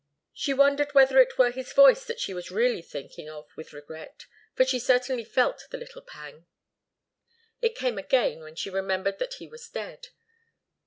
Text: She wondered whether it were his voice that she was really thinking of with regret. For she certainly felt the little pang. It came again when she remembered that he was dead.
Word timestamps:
She 0.33 0.51
wondered 0.51 0.95
whether 0.95 1.19
it 1.19 1.37
were 1.37 1.51
his 1.51 1.73
voice 1.73 2.05
that 2.05 2.19
she 2.19 2.33
was 2.33 2.49
really 2.49 2.81
thinking 2.81 3.29
of 3.29 3.55
with 3.55 3.71
regret. 3.71 4.25
For 4.55 4.65
she 4.65 4.79
certainly 4.79 5.23
felt 5.23 5.67
the 5.69 5.77
little 5.77 6.01
pang. 6.01 6.47
It 7.61 7.75
came 7.75 7.99
again 7.99 8.39
when 8.41 8.55
she 8.55 8.71
remembered 8.71 9.19
that 9.19 9.35
he 9.35 9.47
was 9.47 9.69
dead. 9.69 10.07